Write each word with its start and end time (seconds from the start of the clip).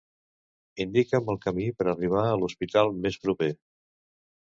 Indica'm 0.85 1.29
el 1.35 1.39
camí 1.45 1.67
per 1.83 1.87
arribar 1.93 2.25
a 2.31 2.35
l'hospital 2.41 2.93
més 3.07 3.23
proper. 3.27 3.55